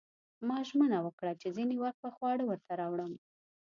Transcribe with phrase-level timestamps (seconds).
[0.47, 3.13] ما ژمنه وکړه چې ځینې وخت به خواړه ورته راوړم